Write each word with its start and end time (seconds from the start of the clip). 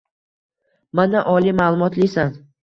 “Mana, 1.01 1.21
oliy 1.35 1.55
ma’lumotlisan. 1.61 2.35